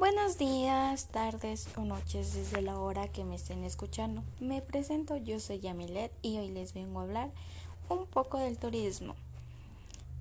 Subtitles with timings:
[0.00, 4.22] Buenos días, tardes o noches desde la hora que me estén escuchando.
[4.40, 7.30] Me presento, yo soy Yamilet y hoy les vengo a hablar
[7.90, 9.14] un poco del turismo.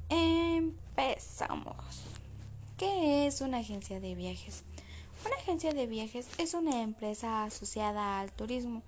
[0.10, 1.78] Empezamos.
[2.78, 4.66] ¿Qué es una agencia de viajes?
[5.26, 8.82] Una agencia de viajes es una empresa asociada al turismo,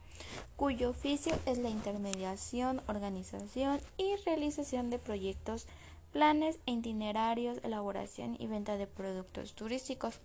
[0.57, 5.67] cuyo oficio es la intermediación, organización y realización de proyectos,
[6.11, 10.19] planes, itinerarios, elaboración y venta de productos turísticos.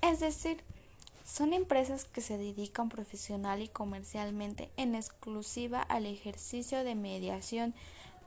[0.00, 0.62] Es decir,
[1.24, 7.74] son empresas que se dedican profesional y comercialmente en exclusiva al ejercicio de mediación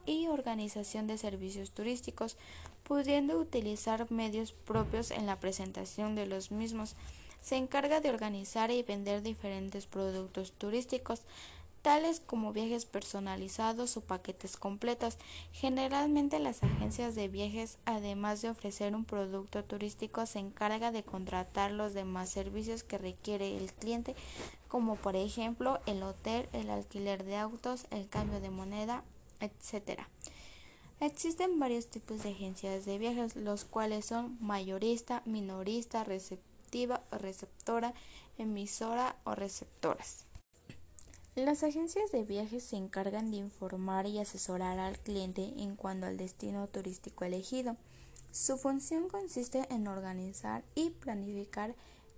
[0.06, 2.38] y organización de servicios turísticos,
[2.84, 6.96] pudiendo utilizar medios propios en la presentación de los mismos.
[7.42, 11.22] Se encarga de organizar y vender diferentes productos turísticos,
[11.82, 15.18] tales como viajes personalizados o paquetes completos.
[15.52, 21.72] Generalmente las agencias de viajes, además de ofrecer un producto turístico, se encarga de contratar
[21.72, 24.16] los demás servicios que requiere el cliente,
[24.68, 29.04] como por ejemplo el hotel, el alquiler de autos, el cambio de moneda,
[29.40, 30.02] etc.
[31.00, 37.96] Existen varios tipos de agencias de viajes, los cuales son mayorista, minorista, receptiva o receptora,
[38.38, 40.31] emisora o receptoras.
[41.36, 46.18] Las agencias de viajes se encargan de informar y asesorar al cliente en cuanto al
[46.18, 47.78] destino turístico elegido.
[48.34, 51.74] Su función consiste en organizar y planificar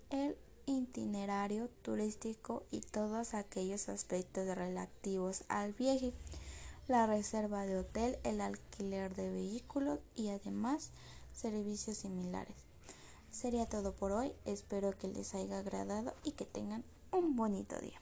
[0.10, 6.12] el itinerario turístico y todos aquellos aspectos relativos al viaje,
[6.88, 10.90] la reserva de hotel, el alquiler de vehículos y además
[11.34, 12.56] servicios similares.
[13.30, 18.02] Sería todo por hoy, espero que les haya agradado y que tengan un bonito día.